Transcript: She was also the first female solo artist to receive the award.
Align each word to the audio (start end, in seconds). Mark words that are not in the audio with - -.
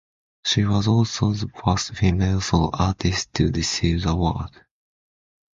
She 0.43 0.65
was 0.65 0.87
also 0.87 1.31
the 1.33 1.47
first 1.63 1.93
female 1.95 2.41
solo 2.41 2.71
artist 2.73 3.35
to 3.35 3.51
receive 3.51 4.01
the 4.01 4.09
award. 4.09 4.49